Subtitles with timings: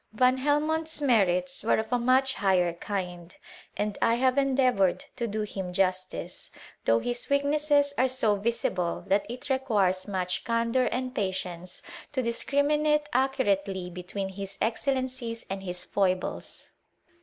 [0.13, 3.37] Van Helmont*s merits were of a muc higher kind,
[3.77, 6.49] and I have endeavoured to do him justice
[6.85, 11.83] though his weaknesses are so visible that it require much candour and patience
[12.13, 13.65] to discriminate accurate!
[13.93, 16.71] between his excellencies and his foibles.